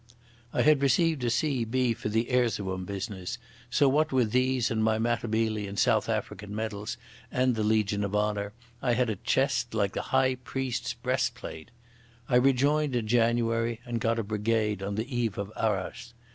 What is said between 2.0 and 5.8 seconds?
the Erzerum business, so what with these and my Matabele and